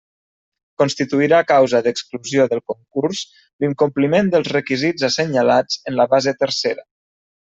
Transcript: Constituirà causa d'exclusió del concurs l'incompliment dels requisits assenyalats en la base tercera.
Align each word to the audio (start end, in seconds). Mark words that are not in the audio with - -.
Constituirà 0.81 1.41
causa 1.51 1.81
d'exclusió 1.87 2.47
del 2.53 2.63
concurs 2.73 3.21
l'incompliment 3.65 4.31
dels 4.37 4.49
requisits 4.55 5.07
assenyalats 5.13 5.81
en 5.93 6.01
la 6.03 6.09
base 6.15 6.35
tercera. 6.45 6.87